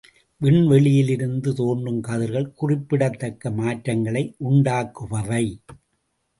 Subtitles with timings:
[0.41, 5.59] விண்வெளியிலிருந்து தோன்றுங் கதிர்கள் குறிப்பிடத் தக்க மாற்றங்களை உண்டாக்குபவை.